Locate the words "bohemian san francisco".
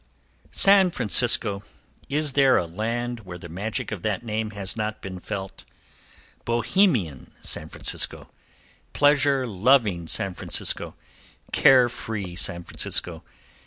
6.43-8.27